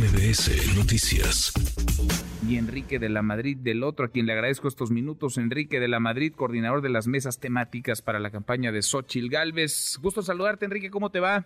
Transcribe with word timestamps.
MBS 0.00 0.76
Noticias. 0.76 1.52
Y 2.48 2.56
Enrique 2.56 2.98
de 2.98 3.10
la 3.10 3.20
Madrid 3.20 3.58
del 3.58 3.82
otro, 3.82 4.06
a 4.06 4.08
quien 4.08 4.24
le 4.24 4.32
agradezco 4.32 4.66
estos 4.66 4.90
minutos, 4.90 5.36
Enrique 5.36 5.78
de 5.78 5.88
la 5.88 6.00
Madrid, 6.00 6.32
coordinador 6.34 6.80
de 6.80 6.88
las 6.88 7.06
mesas 7.06 7.38
temáticas 7.38 8.00
para 8.00 8.18
la 8.18 8.30
campaña 8.30 8.72
de 8.72 8.80
Xochil 8.80 9.28
Galvez. 9.28 9.98
Gusto 10.00 10.22
saludarte, 10.22 10.64
Enrique, 10.64 10.88
¿cómo 10.90 11.10
te 11.10 11.20
va? 11.20 11.44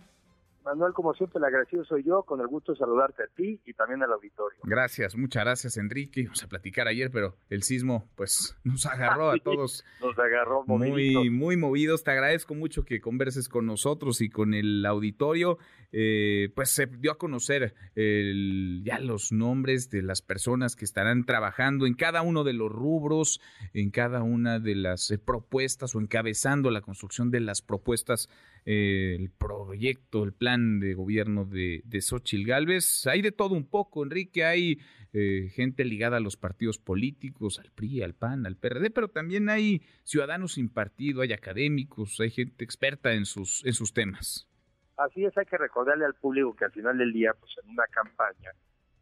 Manuel, 0.65 0.93
como 0.95 1.13
siempre, 1.13 1.39
el 1.39 1.45
agradecido 1.45 1.85
soy 1.85 2.03
yo, 2.05 2.23
con 2.23 2.41
el 2.41 2.47
gusto 2.47 2.73
de 2.73 2.79
saludarte 2.79 3.25
a 3.25 3.27
ti 3.27 3.61
y 3.67 3.75
también 3.75 4.03
al 4.03 4.13
auditorio. 4.13 4.59
Gracias, 4.63 5.15
muchas 5.15 5.45
gracias, 5.45 5.77
Enrique. 5.77 6.23
Vamos 6.25 6.43
a 6.43 6.49
platicar 6.49 6.89
ayer, 6.89 7.11
pero 7.11 7.37
el 7.51 7.63
sismo, 7.63 8.09
pues, 8.15 8.57
nos 8.65 8.87
agarró 8.87 9.31
a 9.31 9.37
todos. 9.45 9.85
nos 10.01 10.19
agarró 10.19 10.65
muy, 10.67 11.29
muy 11.31 11.57
movidos. 11.57 12.03
Te 12.03 12.13
agradezco 12.13 12.55
mucho 12.55 12.85
que 12.85 13.01
converses 13.01 13.49
con 13.49 13.67
nosotros 13.67 14.23
y 14.23 14.31
con 14.31 14.55
el 14.55 14.87
auditorio. 14.87 15.59
Eh, 15.93 16.51
pues 16.57 16.71
se 16.71 16.87
dio 16.87 17.13
a 17.13 17.19
conocer 17.19 17.75
ya 17.95 18.99
los 18.99 19.31
nombres 19.31 19.91
de 19.91 20.03
las 20.03 20.23
personas 20.23 20.75
que 20.75 20.85
estarán 20.85 21.25
trabajando 21.25 21.87
en 21.87 21.95
cada 21.95 22.23
uno 22.23 22.43
de 22.43 22.53
los 22.53 22.73
rubros, 22.73 23.41
en 23.75 23.91
cada 23.91 24.23
una 24.23 24.59
de 24.59 24.75
las 24.75 25.11
eh, 25.11 25.19
propuestas 25.19 25.95
o 25.95 26.01
encabezando 26.01 26.71
la 26.71 26.81
construcción 26.81 27.31
de 27.31 27.41
las 27.41 27.63
propuestas 27.63 28.29
el 28.65 29.31
proyecto, 29.31 30.25
el 30.25 30.33
plan 30.33 30.54
de 30.57 30.95
gobierno 30.95 31.45
de, 31.45 31.83
de 31.85 32.01
Xochil 32.01 32.47
Gálvez. 32.47 33.07
Hay 33.07 33.23
de 33.23 33.33
todo 33.33 33.55
un 33.55 33.69
poco, 33.69 34.05
Enrique, 34.05 34.45
hay 34.45 34.79
eh, 35.13 35.51
gente 35.55 35.85
ligada 35.85 36.17
a 36.17 36.21
los 36.21 36.37
partidos 36.37 36.79
políticos, 36.79 37.61
al 37.61 37.71
PRI, 37.71 38.03
al 38.03 38.15
PAN, 38.15 38.47
al 38.47 38.57
PRD, 38.57 38.91
pero 38.91 39.09
también 39.09 39.49
hay 39.49 39.83
ciudadanos 40.03 40.55
sin 40.55 40.69
partido, 40.69 41.23
hay 41.23 41.33
académicos, 41.33 42.19
hay 42.21 42.31
gente 42.31 42.65
experta 42.65 43.13
en 43.13 43.25
sus, 43.25 43.65
en 43.65 43.75
sus 43.75 43.93
temas. 43.93 44.49
Así 44.97 45.25
es, 45.25 45.37
hay 45.39 45.47
que 45.47 45.57
recordarle 45.57 46.05
al 46.05 46.15
público 46.15 46.55
que 46.55 46.65
al 46.65 46.73
final 46.73 46.99
del 46.99 47.13
día, 47.13 47.33
pues 47.39 47.53
en 47.63 47.71
una 47.71 47.87
campaña, 47.87 48.53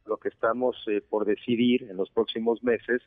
lo 0.06 0.16
que 0.16 0.28
estamos 0.28 0.77
eh, 0.87 1.03
por 1.09 1.25
decidir 1.25 1.84
en 1.84 1.97
los 1.97 2.11
próximos 2.11 2.62
meses, 2.62 3.03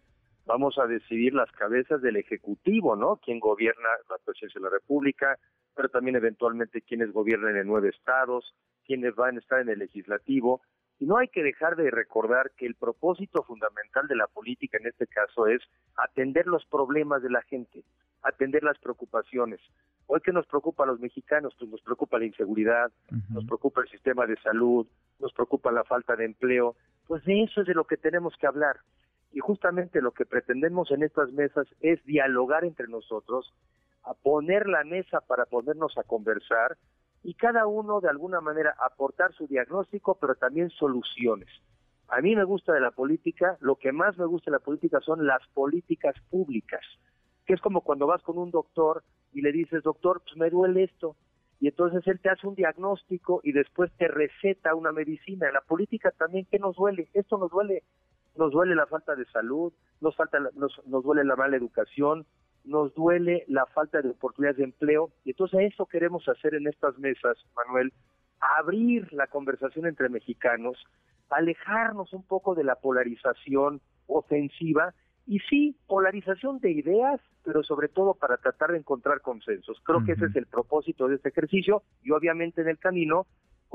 vamos 0.46 0.78
a 0.78 0.88
decidir 0.88 1.34
las 1.34 1.52
cabezas 1.52 2.02
del 2.02 2.16
Ejecutivo, 2.16 2.96
¿no? 2.96 3.18
Quién 3.18 3.40
gobierna 3.40 3.90
la 4.10 4.18
presidencia 4.24 4.60
de 4.60 4.66
la 4.66 4.72
República, 4.72 5.38
pero 5.76 5.90
también 5.90 6.16
eventualmente 6.16 6.82
quienes 6.82 7.12
gobiernan 7.12 7.58
en 7.58 7.68
nueve 7.68 7.90
estados, 7.90 8.56
quienes 8.86 9.16
van 9.16 9.36
a 9.36 9.40
estar 9.40 9.60
en 9.60 9.70
el 9.70 9.80
legislativo. 9.80 10.62
Y 11.00 11.06
no 11.06 11.18
hay 11.18 11.28
que 11.28 11.44
dejar 11.44 11.76
de 11.76 11.92
recordar 11.92 12.52
que 12.58 12.66
el 12.66 12.76
propósito 12.76 13.44
fundamental 13.44 14.08
de 14.08 14.16
la 14.16 14.28
política 14.28 14.78
en 14.78 14.88
este 14.88 15.08
caso 15.08 15.48
es 15.48 15.62
atender 15.98 16.48
los 16.48 16.66
problemas 16.66 17.22
de 17.22 17.30
la 17.30 17.42
gente, 17.42 17.84
atender 18.22 18.64
las 18.64 18.80
preocupaciones. 18.80 19.60
Hoy 20.08 20.22
que 20.22 20.32
nos 20.32 20.46
preocupa 20.46 20.84
a 20.84 20.88
los 20.88 21.00
mexicanos, 21.00 21.54
pues 21.60 21.70
nos 21.70 21.82
preocupa 21.82 22.20
la 22.20 22.26
inseguridad, 22.26 22.92
nos 23.30 23.44
preocupa 23.46 23.82
el 23.82 23.90
sistema 23.90 24.26
de 24.26 24.38
salud, 24.38 24.88
nos 25.20 25.34
preocupa 25.34 25.72
la 25.72 25.84
falta 25.84 26.16
de 26.16 26.26
empleo. 26.26 26.76
Pues 27.08 27.26
de 27.26 27.44
eso 27.44 27.62
es 27.62 27.68
de 27.68 27.74
lo 27.74 27.86
que 27.86 27.98
tenemos 27.98 28.36
que 28.38 28.48
hablar. 28.48 28.78
Y 29.34 29.40
justamente 29.40 30.02
lo 30.02 30.12
que 30.12 30.26
pretendemos 30.26 30.92
en 30.92 31.04
estas 31.04 31.32
mesas 31.34 31.68
es 31.82 32.02
dialogar 32.06 32.64
entre 32.64 32.88
nosotros 32.88 33.52
a 34.06 34.14
poner 34.14 34.68
la 34.68 34.84
mesa 34.84 35.22
para 35.22 35.46
ponernos 35.46 35.98
a 35.98 36.04
conversar 36.04 36.78
y 37.24 37.34
cada 37.34 37.66
uno 37.66 38.02
de 38.02 38.10
alguna 38.10 38.40
manera 38.40 38.76
aportar 38.80 39.34
su 39.34 39.48
diagnóstico, 39.48 40.18
pero 40.20 40.36
también 40.36 40.70
soluciones. 40.70 41.50
A 42.08 42.22
mí 42.22 42.36
me 42.36 42.44
gusta 42.44 42.72
de 42.74 42.82
la 42.82 42.92
política, 42.92 43.58
lo 43.62 43.78
que 43.78 43.92
más 43.92 44.18
me 44.18 44.26
gusta 44.26 44.52
de 44.52 44.58
la 44.58 44.64
política 44.64 45.00
son 45.02 45.26
las 45.26 45.42
políticas 45.54 46.16
públicas, 46.30 46.82
que 47.46 47.54
es 47.54 47.62
como 47.62 47.82
cuando 47.82 48.06
vas 48.06 48.22
con 48.22 48.38
un 48.38 48.52
doctor 48.52 49.04
y 49.34 49.42
le 49.42 49.52
dices, 49.52 49.82
doctor, 49.82 50.22
pues 50.24 50.38
me 50.38 50.52
duele 50.52 50.84
esto, 50.84 51.16
y 51.60 51.68
entonces 51.68 52.06
él 52.06 52.20
te 52.20 52.30
hace 52.30 52.46
un 52.46 52.56
diagnóstico 52.56 53.42
y 53.44 53.52
después 53.52 53.92
te 53.98 54.08
receta 54.08 54.76
una 54.76 54.92
medicina. 54.92 55.48
En 55.48 55.54
la 55.54 55.62
política 55.62 56.12
también, 56.12 56.46
¿qué 56.52 56.60
nos 56.60 56.76
duele? 56.76 57.10
Esto 57.14 57.38
nos 57.38 57.50
duele. 57.50 57.84
Nos 58.36 58.52
duele 58.52 58.76
la 58.76 58.86
falta 58.86 59.16
de 59.16 59.26
salud, 59.26 59.72
nos, 60.02 60.16
falta, 60.16 60.38
nos, 60.56 60.86
nos 60.86 61.04
duele 61.04 61.24
la 61.24 61.38
mala 61.38 61.56
educación, 61.56 62.26
nos 62.66 62.94
duele 62.94 63.46
la 63.48 63.66
falta 63.68 64.02
de 64.02 64.10
oportunidades 64.10 64.58
de 64.58 64.64
empleo 64.66 65.12
y 65.24 65.32
entonces 65.32 65.72
eso 65.74 65.86
queremos 65.86 66.28
hacer 66.28 66.56
en 66.56 66.68
estas 66.68 66.98
mesas, 66.98 67.38
Manuel, 67.56 67.94
abrir 68.40 69.12
la 69.14 69.28
conversación 69.28 69.86
entre 69.86 70.10
mexicanos, 70.10 70.78
alejarnos 71.30 72.14
un 72.14 72.24
poco 72.24 72.56
de 72.56 72.64
la 72.64 72.76
polarización 72.76 73.82
ofensiva 74.08 74.94
y 75.28 75.40
sí, 75.40 75.76
polarización 75.88 76.60
de 76.60 76.72
ideas, 76.72 77.20
pero 77.44 77.64
sobre 77.64 77.88
todo 77.88 78.14
para 78.14 78.38
tratar 78.38 78.72
de 78.72 78.78
encontrar 78.78 79.22
consensos. 79.22 79.80
Creo 79.84 80.04
que 80.06 80.12
ese 80.12 80.26
es 80.26 80.36
el 80.36 80.46
propósito 80.46 81.08
de 81.08 81.16
este 81.16 81.30
ejercicio 81.30 81.82
y 82.04 82.12
obviamente 82.12 82.62
en 82.62 82.70
el 82.70 82.78
camino 82.78 83.26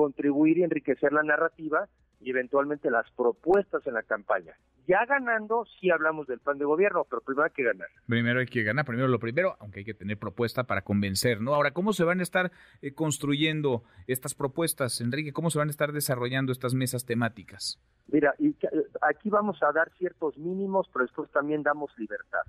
contribuir 0.00 0.56
y 0.56 0.62
enriquecer 0.62 1.12
la 1.12 1.22
narrativa 1.22 1.86
y 2.22 2.30
eventualmente 2.30 2.90
las 2.90 3.04
propuestas 3.10 3.86
en 3.86 3.92
la 3.92 4.02
campaña. 4.02 4.54
Ya 4.88 5.04
ganando, 5.04 5.66
sí 5.78 5.90
hablamos 5.90 6.26
del 6.26 6.38
plan 6.38 6.56
de 6.56 6.64
gobierno, 6.64 7.04
pero 7.04 7.20
primero 7.20 7.44
hay 7.44 7.50
que 7.50 7.64
ganar. 7.64 7.88
Primero 8.06 8.40
hay 8.40 8.46
que 8.46 8.62
ganar, 8.62 8.86
primero 8.86 9.08
lo 9.08 9.18
primero, 9.18 9.56
aunque 9.60 9.80
hay 9.80 9.84
que 9.84 9.92
tener 9.92 10.16
propuesta 10.16 10.64
para 10.64 10.80
convencer, 10.80 11.42
¿no? 11.42 11.54
Ahora, 11.54 11.72
¿cómo 11.72 11.92
se 11.92 12.04
van 12.04 12.20
a 12.20 12.22
estar 12.22 12.50
eh, 12.80 12.94
construyendo 12.94 13.84
estas 14.06 14.34
propuestas, 14.34 15.02
Enrique? 15.02 15.34
¿Cómo 15.34 15.50
se 15.50 15.58
van 15.58 15.68
a 15.68 15.70
estar 15.70 15.92
desarrollando 15.92 16.50
estas 16.50 16.72
mesas 16.72 17.04
temáticas? 17.04 17.78
Mira, 18.08 18.34
y 18.38 18.56
aquí 19.02 19.28
vamos 19.28 19.62
a 19.62 19.70
dar 19.70 19.92
ciertos 19.98 20.38
mínimos, 20.38 20.88
pero 20.94 21.04
después 21.04 21.30
también 21.30 21.62
damos 21.62 21.90
libertad, 21.98 22.40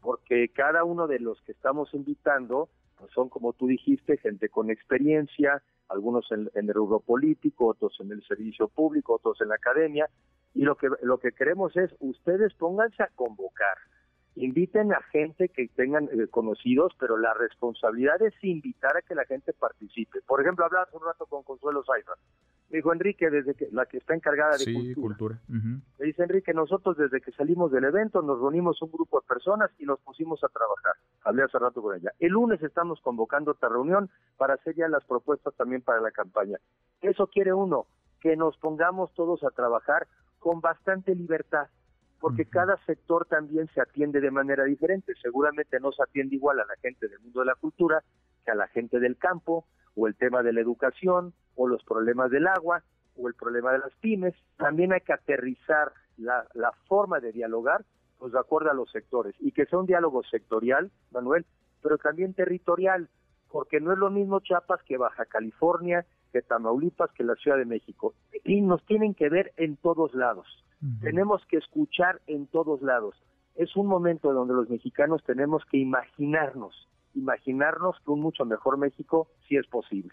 porque 0.00 0.48
cada 0.48 0.82
uno 0.82 1.06
de 1.06 1.20
los 1.20 1.40
que 1.42 1.52
estamos 1.52 1.94
invitando 1.94 2.68
pues 2.98 3.12
son, 3.12 3.28
como 3.28 3.52
tú 3.52 3.68
dijiste, 3.68 4.16
gente 4.16 4.48
con 4.48 4.70
experiencia, 4.70 5.62
algunos 5.88 6.30
en, 6.32 6.50
el 6.54 6.74
rubro 6.74 7.00
político, 7.00 7.68
otros 7.68 7.96
en 8.00 8.12
el 8.12 8.22
servicio 8.22 8.68
público, 8.68 9.14
otros 9.14 9.40
en 9.40 9.48
la 9.48 9.56
academia, 9.56 10.08
y 10.54 10.62
lo 10.62 10.76
que, 10.76 10.88
lo 11.02 11.18
que 11.18 11.32
queremos 11.32 11.76
es, 11.76 11.94
ustedes 12.00 12.54
pónganse 12.54 13.02
a 13.02 13.10
convocar, 13.14 13.76
inviten 14.36 14.92
a 14.92 15.02
gente 15.12 15.48
que 15.48 15.68
tengan 15.68 16.04
eh, 16.04 16.28
conocidos, 16.30 16.92
pero 16.98 17.16
la 17.16 17.34
responsabilidad 17.34 18.20
es 18.22 18.34
invitar 18.42 18.96
a 18.96 19.02
que 19.02 19.14
la 19.14 19.24
gente 19.24 19.52
participe. 19.52 20.20
Por 20.22 20.40
ejemplo, 20.40 20.64
hablaba 20.64 20.84
hace 20.84 20.96
un 20.96 21.04
rato 21.04 21.26
con 21.26 21.42
Consuelo 21.42 21.82
Saifa. 21.84 22.12
Me 22.70 22.78
dijo 22.78 22.92
Enrique, 22.92 23.30
desde 23.30 23.54
que 23.54 23.68
la 23.72 23.86
que 23.86 23.96
está 23.96 24.14
encargada 24.14 24.52
de 24.52 24.64
sí, 24.64 24.94
cultura. 24.94 25.40
Me 25.48 26.04
dice 26.04 26.22
Enrique, 26.22 26.52
nosotros 26.52 26.98
desde 26.98 27.20
que 27.20 27.32
salimos 27.32 27.72
del 27.72 27.84
evento 27.84 28.20
nos 28.20 28.38
reunimos 28.38 28.82
un 28.82 28.90
grupo 28.90 29.20
de 29.20 29.26
personas 29.26 29.70
y 29.78 29.84
nos 29.84 29.98
pusimos 30.00 30.44
a 30.44 30.48
trabajar. 30.48 30.92
Hablé 31.24 31.44
hace 31.44 31.58
rato 31.58 31.80
con 31.80 31.96
ella. 31.96 32.12
El 32.18 32.32
lunes 32.32 32.62
estamos 32.62 33.00
convocando 33.00 33.52
otra 33.52 33.70
reunión 33.70 34.10
para 34.36 34.54
hacer 34.54 34.74
ya 34.74 34.88
las 34.88 35.04
propuestas 35.04 35.54
también 35.54 35.80
para 35.80 36.00
la 36.00 36.10
campaña. 36.10 36.58
Eso 37.00 37.26
quiere 37.28 37.54
uno, 37.54 37.86
que 38.20 38.36
nos 38.36 38.56
pongamos 38.58 39.14
todos 39.14 39.42
a 39.44 39.50
trabajar 39.50 40.06
con 40.38 40.60
bastante 40.60 41.14
libertad 41.14 41.68
porque 42.20 42.46
cada 42.46 42.76
sector 42.84 43.26
también 43.26 43.68
se 43.74 43.80
atiende 43.80 44.20
de 44.20 44.30
manera 44.30 44.64
diferente. 44.64 45.14
Seguramente 45.22 45.78
no 45.80 45.92
se 45.92 46.02
atiende 46.02 46.34
igual 46.34 46.58
a 46.60 46.66
la 46.66 46.74
gente 46.82 47.08
del 47.08 47.20
mundo 47.20 47.40
de 47.40 47.46
la 47.46 47.54
cultura 47.54 48.02
que 48.44 48.50
a 48.50 48.54
la 48.54 48.66
gente 48.68 48.98
del 48.98 49.16
campo, 49.16 49.66
o 49.98 50.06
el 50.06 50.14
tema 50.14 50.42
de 50.42 50.52
la 50.52 50.60
educación, 50.60 51.34
o 51.56 51.66
los 51.66 51.82
problemas 51.82 52.30
del 52.30 52.46
agua, 52.46 52.82
o 53.16 53.26
el 53.28 53.34
problema 53.34 53.72
de 53.72 53.80
las 53.80 53.92
pymes. 54.00 54.34
También 54.56 54.92
hay 54.92 55.00
que 55.00 55.12
aterrizar 55.12 55.92
la, 56.16 56.46
la 56.54 56.72
forma 56.86 57.18
de 57.18 57.32
dialogar 57.32 57.84
pues 58.18 58.32
de 58.32 58.38
acuerdo 58.38 58.70
a 58.70 58.74
los 58.74 58.90
sectores 58.90 59.34
y 59.38 59.52
que 59.52 59.66
sea 59.66 59.78
un 59.78 59.86
diálogo 59.86 60.22
sectorial, 60.24 60.90
Manuel, 61.12 61.46
pero 61.82 61.98
también 61.98 62.34
territorial, 62.34 63.08
porque 63.50 63.80
no 63.80 63.92
es 63.92 63.98
lo 63.98 64.10
mismo 64.10 64.40
Chiapas 64.40 64.82
que 64.82 64.96
Baja 64.96 65.24
California, 65.24 66.04
que 66.32 66.42
Tamaulipas, 66.42 67.12
que 67.12 67.24
la 67.24 67.36
Ciudad 67.36 67.56
de 67.56 67.64
México. 67.64 68.14
Y 68.44 68.60
nos 68.60 68.84
tienen 68.86 69.14
que 69.14 69.28
ver 69.28 69.52
en 69.56 69.76
todos 69.76 70.14
lados. 70.14 70.46
Tenemos 71.00 71.44
que 71.46 71.56
escuchar 71.56 72.20
en 72.26 72.46
todos 72.46 72.82
lados. 72.82 73.16
Es 73.56 73.74
un 73.76 73.86
momento 73.86 74.32
donde 74.32 74.54
los 74.54 74.68
mexicanos 74.68 75.24
tenemos 75.24 75.64
que 75.64 75.78
imaginarnos, 75.78 76.88
imaginarnos 77.14 77.96
que 78.04 78.10
un 78.10 78.20
mucho 78.20 78.44
mejor 78.44 78.78
México 78.78 79.28
sí 79.48 79.56
es 79.56 79.66
posible. 79.66 80.12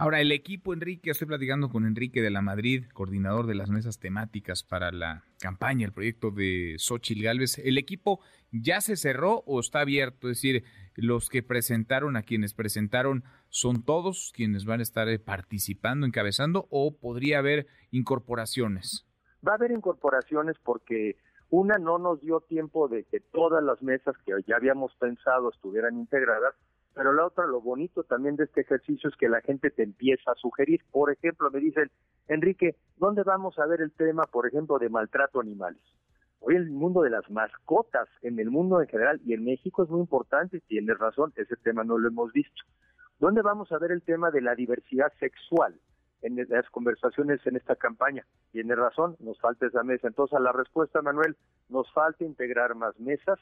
Ahora, 0.00 0.22
el 0.22 0.32
equipo, 0.32 0.72
Enrique, 0.72 1.10
estoy 1.10 1.28
platicando 1.28 1.68
con 1.68 1.84
Enrique 1.84 2.22
de 2.22 2.30
la 2.30 2.40
Madrid, 2.40 2.86
coordinador 2.94 3.46
de 3.46 3.54
las 3.54 3.68
mesas 3.68 3.98
temáticas 3.98 4.62
para 4.62 4.92
la 4.92 5.24
campaña, 5.38 5.84
el 5.84 5.92
proyecto 5.92 6.30
de 6.30 6.76
Xochitl 6.78 7.22
Galvez. 7.22 7.58
¿El 7.58 7.76
equipo 7.76 8.18
ya 8.50 8.80
se 8.80 8.96
cerró 8.96 9.42
o 9.44 9.60
está 9.60 9.80
abierto? 9.80 10.30
Es 10.30 10.38
decir, 10.38 10.64
los 10.94 11.28
que 11.28 11.42
presentaron, 11.42 12.16
a 12.16 12.22
quienes 12.22 12.54
presentaron, 12.54 13.24
¿son 13.50 13.84
todos 13.84 14.32
quienes 14.34 14.64
van 14.64 14.80
a 14.80 14.84
estar 14.84 15.06
eh, 15.10 15.18
participando, 15.18 16.06
encabezando 16.06 16.66
o 16.70 16.96
podría 16.96 17.40
haber 17.40 17.66
incorporaciones? 17.90 19.06
Va 19.46 19.52
a 19.52 19.56
haber 19.56 19.70
incorporaciones 19.70 20.56
porque 20.62 21.18
una 21.50 21.78
no 21.78 21.98
nos 21.98 22.20
dio 22.20 22.40
tiempo 22.40 22.88
de 22.88 23.04
que 23.04 23.20
todas 23.20 23.62
las 23.62 23.82
mesas 23.82 24.16
que 24.24 24.32
ya 24.46 24.56
habíamos 24.56 24.94
pensado 24.96 25.50
estuvieran 25.50 25.98
integradas, 25.98 26.54
pero 26.94 27.12
la 27.12 27.26
otra, 27.26 27.46
lo 27.46 27.60
bonito 27.60 28.04
también 28.04 28.36
de 28.36 28.44
este 28.44 28.62
ejercicio 28.62 29.10
es 29.10 29.16
que 29.16 29.28
la 29.28 29.40
gente 29.40 29.70
te 29.70 29.82
empieza 29.82 30.32
a 30.32 30.34
sugerir. 30.36 30.80
Por 30.90 31.10
ejemplo, 31.10 31.50
me 31.50 31.60
dicen, 31.60 31.90
Enrique, 32.28 32.76
¿dónde 32.96 33.22
vamos 33.22 33.58
a 33.58 33.66
ver 33.66 33.80
el 33.80 33.92
tema, 33.92 34.24
por 34.24 34.46
ejemplo, 34.46 34.78
de 34.78 34.88
maltrato 34.88 35.38
a 35.38 35.42
animales? 35.42 35.82
Hoy 36.40 36.56
el 36.56 36.70
mundo 36.70 37.02
de 37.02 37.10
las 37.10 37.28
mascotas, 37.30 38.08
en 38.22 38.38
el 38.38 38.50
mundo 38.50 38.80
en 38.80 38.88
general 38.88 39.20
y 39.24 39.34
en 39.34 39.44
México 39.44 39.82
es 39.82 39.90
muy 39.90 40.00
importante, 40.00 40.60
tienes 40.60 40.98
razón, 40.98 41.32
ese 41.36 41.56
tema 41.56 41.84
no 41.84 41.98
lo 41.98 42.08
hemos 42.08 42.32
visto. 42.32 42.62
¿Dónde 43.18 43.42
vamos 43.42 43.70
a 43.72 43.78
ver 43.78 43.92
el 43.92 44.02
tema 44.02 44.30
de 44.30 44.40
la 44.40 44.54
diversidad 44.54 45.12
sexual? 45.20 45.78
En 46.22 46.36
las 46.48 46.68
conversaciones 46.70 47.44
en 47.46 47.56
esta 47.56 47.76
campaña. 47.76 48.24
Tiene 48.52 48.74
razón, 48.74 49.16
nos 49.20 49.38
falta 49.40 49.66
esa 49.66 49.82
mesa. 49.82 50.08
Entonces, 50.08 50.36
a 50.36 50.40
la 50.40 50.52
respuesta, 50.52 51.02
Manuel, 51.02 51.36
nos 51.68 51.90
falta 51.92 52.24
integrar 52.24 52.74
más 52.74 52.98
mesas 52.98 53.38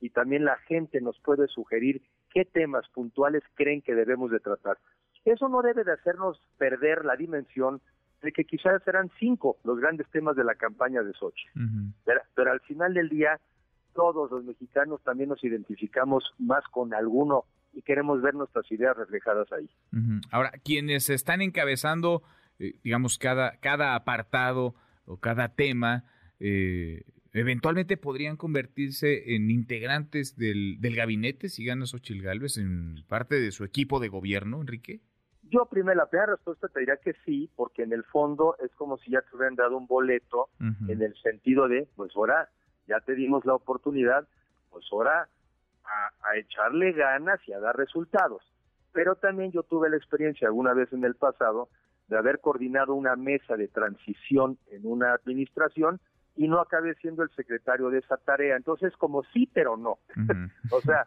y 0.00 0.10
también 0.10 0.44
la 0.44 0.56
gente 0.58 1.00
nos 1.00 1.18
puede 1.20 1.46
sugerir 1.48 2.02
qué 2.32 2.44
temas 2.44 2.88
puntuales 2.88 3.42
creen 3.54 3.82
que 3.82 3.94
debemos 3.94 4.30
de 4.30 4.40
tratar. 4.40 4.78
Eso 5.24 5.48
no 5.48 5.62
debe 5.62 5.84
de 5.84 5.92
hacernos 5.92 6.40
perder 6.58 7.04
la 7.04 7.16
dimensión 7.16 7.80
de 8.22 8.32
que 8.32 8.44
quizás 8.44 8.82
serán 8.84 9.10
cinco 9.18 9.58
los 9.64 9.78
grandes 9.78 10.08
temas 10.10 10.36
de 10.36 10.44
la 10.44 10.54
campaña 10.54 11.02
de 11.02 11.12
Sochi. 11.12 11.46
pero, 12.34 12.52
al 12.52 12.60
final 12.60 12.94
del 12.94 13.08
día, 13.08 13.40
todos 13.94 14.30
los 14.30 14.44
mexicanos 14.44 15.02
también 15.02 15.28
nos 15.28 15.42
identificamos 15.44 16.32
más 16.38 16.64
con 16.68 16.94
alguno 16.94 17.44
y 17.72 17.82
queremos 17.82 18.20
ver 18.22 18.34
nuestras 18.34 18.70
ideas 18.70 18.96
reflejadas 18.96 19.50
ahí. 19.52 19.70
Ahora, 20.30 20.52
quienes 20.64 21.10
están 21.10 21.42
encabezando, 21.42 22.22
eh, 22.58 22.74
digamos, 22.82 23.18
cada, 23.18 23.56
cada 23.58 23.94
apartado 23.94 24.74
o 25.04 25.18
cada 25.18 25.54
tema, 25.54 26.04
eh, 26.38 27.04
eventualmente 27.32 27.96
podrían 27.96 28.36
convertirse 28.36 29.34
en 29.34 29.50
integrantes 29.50 30.36
del, 30.36 30.80
del 30.80 30.96
gabinete 30.96 31.48
si 31.48 31.64
gana 31.64 31.86
Xochitl 31.86 32.22
Gálvez 32.22 32.58
en 32.58 33.04
parte 33.08 33.40
de 33.40 33.52
su 33.52 33.64
equipo 33.64 34.00
de 34.00 34.08
gobierno, 34.08 34.60
Enrique? 34.60 35.00
Yo, 35.42 35.66
primero, 35.66 35.96
la 35.96 36.08
primera 36.08 36.32
respuesta 36.32 36.68
te 36.68 36.80
diría 36.80 36.96
que 36.96 37.14
sí, 37.26 37.50
porque 37.56 37.82
en 37.82 37.92
el 37.92 38.04
fondo 38.04 38.56
es 38.64 38.70
como 38.74 38.96
si 38.98 39.10
ya 39.10 39.20
te 39.20 39.36
hubieran 39.36 39.54
dado 39.54 39.76
un 39.76 39.86
boleto 39.86 40.48
en 40.88 41.02
el 41.02 41.14
sentido 41.22 41.68
de, 41.68 41.86
pues 41.94 42.12
ahora 42.16 42.48
ya 42.86 43.00
te 43.00 43.14
dimos 43.14 43.44
la 43.44 43.54
oportunidad, 43.54 44.26
pues 44.70 44.86
ahora 44.90 45.28
a, 45.84 46.30
a, 46.30 46.36
echarle 46.36 46.92
ganas 46.92 47.40
y 47.46 47.52
a 47.52 47.60
dar 47.60 47.76
resultados. 47.76 48.42
Pero 48.92 49.16
también 49.16 49.52
yo 49.52 49.62
tuve 49.62 49.90
la 49.90 49.96
experiencia 49.96 50.48
alguna 50.48 50.74
vez 50.74 50.92
en 50.92 51.04
el 51.04 51.14
pasado 51.14 51.68
de 52.08 52.18
haber 52.18 52.40
coordinado 52.40 52.94
una 52.94 53.16
mesa 53.16 53.56
de 53.56 53.68
transición 53.68 54.58
en 54.70 54.86
una 54.86 55.14
administración 55.14 56.00
y 56.36 56.48
no 56.48 56.60
acabé 56.60 56.94
siendo 56.96 57.22
el 57.22 57.30
secretario 57.30 57.90
de 57.90 57.98
esa 57.98 58.16
tarea. 58.16 58.56
Entonces, 58.56 58.94
como 58.96 59.22
sí, 59.32 59.48
pero 59.52 59.76
no. 59.76 59.98
o 60.70 60.80
sea, 60.80 61.06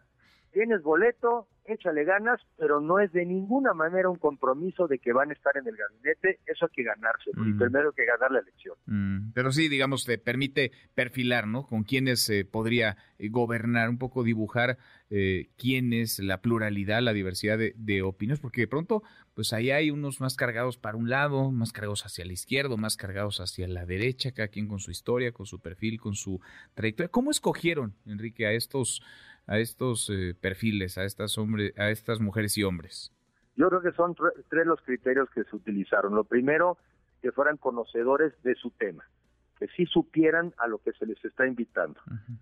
tienes 0.52 0.82
boleto, 0.84 1.48
échale 1.68 2.04
ganas, 2.04 2.42
pero 2.58 2.80
no 2.80 3.00
es 3.00 3.12
de 3.12 3.26
ninguna 3.26 3.74
manera 3.74 4.10
un 4.10 4.18
compromiso 4.18 4.88
de 4.88 5.00
que 5.00 5.14
van 5.14 5.30
a 5.30 5.34
estar 5.34 5.56
en 5.58 5.68
el 5.68 5.76
gabinete, 5.76 6.40
eso 6.46 6.66
hay 6.66 6.72
que 6.74 6.84
ganarse, 6.84 7.32
y 7.36 7.40
mm. 7.40 7.58
primero 7.58 7.90
hay 7.90 7.96
que 7.96 8.06
ganar 8.06 8.32
la 8.32 8.40
elección. 8.40 8.76
Mm. 8.86 9.32
Pero 9.34 9.52
sí, 9.52 9.68
digamos, 9.68 10.06
te 10.06 10.18
permite 10.18 10.72
perfilar, 10.94 11.48
¿no? 11.48 11.66
Con 11.66 11.84
quiénes 11.84 12.22
se 12.22 12.46
podría 12.46 12.98
eh, 13.18 13.30
gobernar, 13.30 13.90
un 13.90 13.98
poco 13.98 14.24
dibujar 14.24 14.78
eh, 15.10 15.50
quién 15.58 15.94
es 15.94 16.20
la 16.20 16.42
pluralidad, 16.42 17.02
la 17.02 17.14
diversidad 17.14 17.58
de, 17.58 17.74
de, 17.78 18.02
opiniones, 18.02 18.40
porque 18.40 18.62
de 18.62 18.68
pronto, 18.68 19.04
pues 19.34 19.54
ahí 19.54 19.72
hay 19.72 19.92
unos 19.92 20.22
más 20.22 20.36
cargados 20.36 20.78
para 20.78 20.98
un 20.98 21.10
lado, 21.10 21.52
más 21.52 21.72
cargados 21.72 22.06
hacia 22.06 22.26
la 22.26 22.34
izquierda, 22.34 22.76
más 22.78 22.98
cargados 22.98 23.40
hacia 23.40 23.68
la 23.68 23.86
derecha, 23.86 24.32
cada 24.32 24.48
quien 24.48 24.68
con 24.68 24.80
su 24.80 24.92
historia, 24.92 25.32
con 25.32 25.46
su 25.46 25.60
perfil, 25.60 26.00
con 26.00 26.16
su 26.16 26.40
trayectoria. 26.74 27.10
¿Cómo 27.10 27.32
escogieron, 27.32 27.96
Enrique, 28.06 28.46
a 28.46 28.52
estos 28.52 29.02
a 29.48 29.60
estos 29.60 30.10
eh, 30.10 30.36
perfiles, 30.40 30.98
a 30.98 31.04
estas, 31.04 31.38
hombres, 31.38 31.78
a 31.78 31.90
estas 31.90 32.20
mujeres 32.20 32.58
y 32.58 32.64
hombres? 32.64 33.12
Yo 33.56 33.70
creo 33.70 33.82
que 33.82 33.92
son 33.92 34.16
tres 34.50 34.66
los 34.66 34.82
criterios 34.82 35.30
que 35.30 35.44
se 35.44 35.56
utilizaron. 35.56 36.14
Lo 36.14 36.24
primero, 36.26 36.78
que 37.22 37.32
fueran 37.32 37.58
conocedores 37.58 38.34
de 38.44 38.56
su 38.56 38.72
tema, 38.72 39.04
que 39.58 39.68
sí 39.76 39.86
supieran 39.86 40.54
a 40.58 40.68
lo 40.68 40.80
que 40.80 40.92
se 40.94 41.06
les 41.06 41.24
está 41.24 41.48
invitando. 41.48 42.00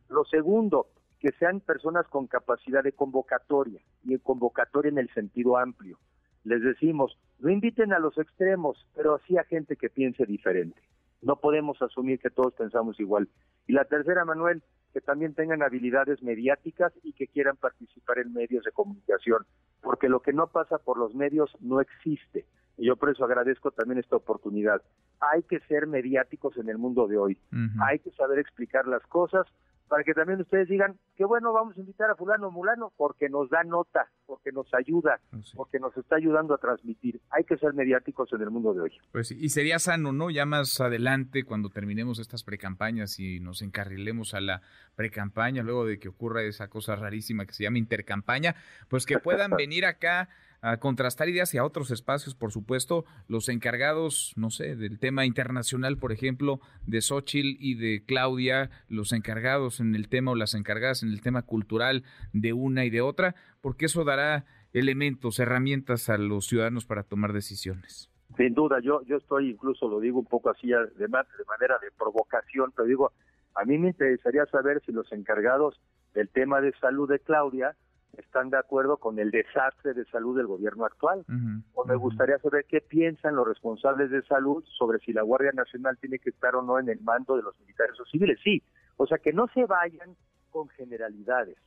Lo 0.09 0.25
segundo, 0.25 0.87
que 1.19 1.31
sean 1.39 1.59
personas 1.61 2.07
con 2.07 2.27
capacidad 2.27 2.83
de 2.83 2.91
convocatoria, 2.91 3.81
y 4.03 4.17
convocatoria 4.19 4.89
en 4.89 4.97
el 4.97 5.09
sentido 5.13 5.57
amplio. 5.57 5.99
Les 6.43 6.61
decimos, 6.61 7.17
no 7.39 7.49
inviten 7.49 7.93
a 7.93 7.99
los 7.99 8.17
extremos, 8.17 8.85
pero 8.95 9.19
sí 9.27 9.37
a 9.37 9.43
gente 9.45 9.77
que 9.77 9.89
piense 9.89 10.25
diferente. 10.25 10.81
No 11.21 11.37
podemos 11.37 11.81
asumir 11.81 12.19
que 12.19 12.29
todos 12.29 12.53
pensamos 12.53 12.99
igual. 12.99 13.29
Y 13.67 13.73
la 13.73 13.85
tercera, 13.85 14.25
Manuel, 14.25 14.61
que 14.93 15.01
también 15.01 15.33
tengan 15.33 15.63
habilidades 15.63 16.21
mediáticas 16.21 16.93
y 17.03 17.13
que 17.13 17.27
quieran 17.27 17.57
participar 17.57 18.19
en 18.19 18.31
medios 18.31 18.63
de 18.63 18.71
comunicación, 18.71 19.45
porque 19.81 20.07
lo 20.07 20.21
que 20.21 20.33
no 20.33 20.47
pasa 20.47 20.77
por 20.77 20.97
los 20.97 21.15
medios 21.15 21.51
no 21.59 21.81
existe. 21.81 22.45
Y 22.77 22.87
yo 22.87 22.95
por 22.95 23.09
eso 23.09 23.25
agradezco 23.25 23.71
también 23.71 23.99
esta 23.99 24.15
oportunidad. 24.15 24.81
Hay 25.19 25.43
que 25.43 25.59
ser 25.61 25.87
mediáticos 25.87 26.57
en 26.57 26.69
el 26.69 26.77
mundo 26.77 27.07
de 27.07 27.17
hoy. 27.17 27.37
Hay 27.81 27.99
que 27.99 28.11
saber 28.11 28.39
explicar 28.39 28.87
las 28.87 29.03
cosas 29.07 29.45
para 29.93 30.03
que 30.03 30.15
también 30.15 30.41
ustedes 30.41 30.67
digan 30.67 30.97
que 31.15 31.23
bueno, 31.23 31.53
vamos 31.53 31.77
a 31.77 31.79
invitar 31.79 32.09
a 32.09 32.15
fulano 32.15 32.49
mulano 32.49 32.91
porque 32.97 33.29
nos 33.29 33.47
da 33.51 33.63
nota, 33.63 34.09
porque 34.25 34.51
nos 34.51 34.65
ayuda, 34.73 35.19
ah, 35.31 35.37
porque 35.53 35.77
nos 35.77 35.95
está 35.95 36.15
ayudando 36.15 36.55
a 36.55 36.57
transmitir. 36.57 37.21
Hay 37.29 37.43
que 37.43 37.57
ser 37.57 37.75
mediáticos 37.75 38.33
en 38.33 38.41
el 38.41 38.49
mundo 38.49 38.73
de 38.73 38.81
hoy. 38.81 38.91
Pues 39.11 39.29
y 39.29 39.49
sería 39.49 39.77
sano, 39.77 40.11
¿no? 40.11 40.31
Ya 40.31 40.47
más 40.47 40.81
adelante, 40.81 41.43
cuando 41.43 41.69
terminemos 41.69 42.17
estas 42.17 42.43
precampañas 42.43 43.19
y 43.19 43.39
nos 43.39 43.61
encarrilemos 43.61 44.33
a 44.33 44.41
la 44.41 44.63
precampaña, 44.95 45.61
luego 45.61 45.85
de 45.85 45.99
que 45.99 46.09
ocurra 46.09 46.41
esa 46.41 46.69
cosa 46.69 46.95
rarísima 46.95 47.45
que 47.45 47.53
se 47.53 47.61
llama 47.61 47.77
intercampaña, 47.77 48.55
pues 48.89 49.05
que 49.05 49.19
puedan 49.19 49.51
venir 49.55 49.85
acá 49.85 50.27
a 50.63 50.77
contrastar 50.77 51.27
ideas 51.27 51.53
y 51.53 51.57
a 51.57 51.65
otros 51.65 51.91
espacios, 51.91 52.35
por 52.35 52.53
supuesto, 52.53 53.03
los 53.27 53.49
encargados, 53.49 54.31
no 54.37 54.49
sé, 54.49 54.77
del 54.77 54.97
tema 54.97 55.25
internacional, 55.25 55.97
por 55.97 56.13
ejemplo, 56.13 56.61
de 56.87 57.01
Xochitl 57.01 57.57
y 57.59 57.75
de 57.75 58.05
Claudia, 58.05 58.69
los 58.87 59.11
encargados 59.11 59.81
en 59.81 59.93
el 59.93 60.07
tema 60.07 60.31
o 60.31 60.35
las 60.35 60.53
encargadas 60.53 61.03
en 61.03 61.09
el 61.09 61.19
tema 61.19 61.41
cultural 61.41 62.05
de 62.31 62.53
una 62.53 62.85
y 62.85 62.89
de 62.89 63.01
otra, 63.01 63.35
porque 63.59 63.87
eso 63.87 64.05
dará 64.05 64.45
elementos, 64.71 65.37
herramientas 65.37 66.07
a 66.07 66.17
los 66.17 66.47
ciudadanos 66.47 66.85
para 66.85 67.03
tomar 67.03 67.33
decisiones. 67.33 68.09
Sin 68.37 68.53
duda, 68.53 68.79
yo, 68.81 69.01
yo 69.03 69.17
estoy 69.17 69.49
incluso, 69.49 69.89
lo 69.89 69.99
digo 69.99 70.19
un 70.19 70.25
poco 70.25 70.49
así 70.49 70.67
de, 70.67 70.77
de 70.97 71.07
manera 71.09 71.77
de 71.81 71.91
provocación, 71.97 72.71
pero 72.73 72.87
digo, 72.87 73.11
a 73.53 73.65
mí 73.65 73.77
me 73.77 73.89
interesaría 73.89 74.45
saber 74.45 74.81
si 74.85 74.93
los 74.93 75.11
encargados 75.11 75.77
del 76.13 76.29
tema 76.29 76.61
de 76.61 76.71
salud 76.79 77.09
de 77.09 77.19
Claudia 77.19 77.75
están 78.17 78.49
de 78.49 78.57
acuerdo 78.57 78.97
con 78.97 79.19
el 79.19 79.31
desastre 79.31 79.93
de 79.93 80.05
salud 80.05 80.37
del 80.37 80.47
gobierno 80.47 80.85
actual. 80.85 81.25
o 81.73 81.85
me 81.85 81.95
gustaría 81.95 82.37
saber 82.39 82.65
qué 82.65 82.81
piensan 82.81 83.35
los 83.35 83.47
responsables 83.47 84.11
de 84.11 84.21
salud 84.23 84.63
sobre 84.77 84.99
si 84.99 85.13
la 85.13 85.23
Guardia 85.23 85.51
Nacional 85.53 85.97
tiene 85.99 86.19
que 86.19 86.29
estar 86.29 86.55
o 86.55 86.61
no 86.61 86.79
en 86.79 86.89
el 86.89 86.99
mando 87.01 87.35
de 87.35 87.43
los 87.43 87.59
militares 87.59 87.99
o 87.99 88.05
civiles. 88.05 88.39
Sí, 88.43 88.61
o 88.97 89.07
sea, 89.07 89.17
que 89.17 89.33
no 89.33 89.47
se 89.53 89.65
vayan 89.65 90.15
con 90.51 90.69
generalidades. 90.69 91.57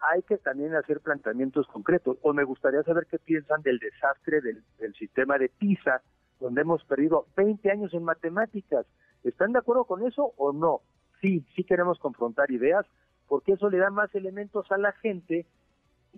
Hay 0.00 0.22
que 0.22 0.38
también 0.38 0.74
hacer 0.76 1.00
planteamientos 1.00 1.66
concretos. 1.66 2.18
O 2.22 2.32
me 2.32 2.44
gustaría 2.44 2.82
saber 2.84 3.06
qué 3.10 3.18
piensan 3.18 3.62
del 3.62 3.78
desastre 3.78 4.40
del, 4.40 4.62
del 4.78 4.94
sistema 4.94 5.38
de 5.38 5.48
PISA, 5.48 6.02
donde 6.38 6.60
hemos 6.60 6.84
perdido 6.84 7.26
20 7.36 7.70
años 7.70 7.92
en 7.94 8.04
matemáticas. 8.04 8.86
¿Están 9.24 9.52
de 9.52 9.58
acuerdo 9.58 9.84
con 9.84 10.06
eso 10.06 10.34
o 10.36 10.52
no? 10.52 10.82
Sí, 11.20 11.44
sí 11.56 11.64
queremos 11.64 11.98
confrontar 11.98 12.50
ideas, 12.52 12.86
porque 13.26 13.52
eso 13.52 13.68
le 13.70 13.78
da 13.78 13.90
más 13.90 14.14
elementos 14.14 14.70
a 14.70 14.78
la 14.78 14.92
gente 14.92 15.46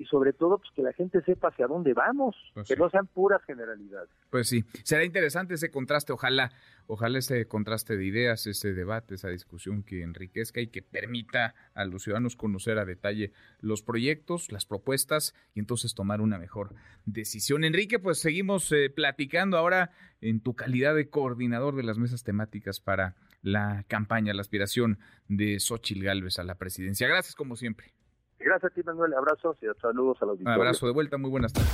y 0.01 0.07
sobre 0.07 0.33
todo 0.33 0.57
pues 0.57 0.71
que 0.75 0.83
la 0.83 0.95
gente 0.95 1.21
sepa 1.21 1.49
hacia 1.49 1.67
dónde 1.67 1.93
vamos, 1.93 2.35
pues 2.55 2.67
que 2.67 2.75
no 2.75 2.89
sean 2.89 3.07
puras 3.07 3.43
generalidades. 3.45 4.09
Pues 4.31 4.49
sí, 4.49 4.65
será 4.83 5.05
interesante 5.05 5.53
ese 5.53 5.71
contraste, 5.71 6.15
ojalá, 6.15 6.53
ojalá 6.87 7.19
ese 7.19 7.47
contraste 7.47 7.99
de 7.99 8.07
ideas, 8.07 8.47
ese 8.47 8.73
debate, 8.73 9.17
esa 9.17 9.29
discusión 9.29 9.83
que 9.83 10.03
enriquezca 10.03 10.63
y 10.63 10.69
que 10.69 10.81
permita 10.81 11.55
a 11.75 11.85
los 11.85 12.05
ciudadanos 12.05 12.35
conocer 12.35 12.79
a 12.79 12.87
detalle 12.87 13.33
los 13.61 13.83
proyectos, 13.83 14.51
las 14.51 14.65
propuestas 14.65 15.35
y 15.55 15.61
entonces 15.61 15.95
tomar 15.95 16.23
una 16.23 16.39
mejor 16.39 16.75
decisión. 17.05 17.65
Enrique, 17.65 17.99
pues 17.99 18.21
seguimos 18.21 18.73
eh, 18.73 18.89
platicando 18.89 19.59
ahora 19.59 19.91
en 20.23 20.41
tu 20.41 20.55
calidad 20.55 20.95
de 20.95 21.11
coordinador 21.11 21.77
de 21.77 21.83
las 21.83 21.99
mesas 21.99 22.25
temáticas 22.25 22.81
para 22.81 23.17
la 23.43 23.85
campaña, 23.87 24.33
la 24.33 24.41
aspiración 24.41 24.99
de 25.29 25.61
Xochil 25.61 26.03
Gálvez 26.03 26.39
a 26.39 26.45
la 26.45 26.55
presidencia. 26.55 27.07
Gracias 27.07 27.35
como 27.35 27.55
siempre. 27.55 27.93
Gracias 28.41 28.73
a 28.73 28.75
ti, 28.75 28.83
Manuel. 28.83 29.15
Abrazos 29.15 29.57
y 29.63 29.67
saludos 29.81 30.17
a 30.23 30.27
los 30.27 30.41
Un 30.41 30.49
abrazo 30.49 30.87
de 30.87 30.93
vuelta. 30.93 31.19
Muy 31.19 31.31
buenas 31.31 31.53
tardes. 31.53 31.71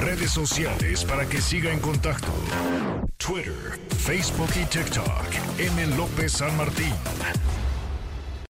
Redes 0.00 0.30
sociales 0.30 1.04
para 1.04 1.26
que 1.28 1.38
siga 1.38 1.72
en 1.72 1.80
contacto: 1.80 2.28
Twitter, 3.16 3.52
Facebook 3.88 4.50
y 4.60 4.64
TikTok. 4.66 5.58
M. 5.58 5.96
López 5.96 6.32
San 6.32 6.56
Martín. 6.56 6.92